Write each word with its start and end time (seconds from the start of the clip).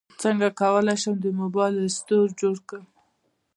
څنګه 0.21 0.47
کولی 0.61 0.95
شم 1.01 1.15
د 1.21 1.25
موبایل 1.39 1.75
رسټور 1.85 2.27
جوړ 2.41 2.55
کړم 2.69 2.85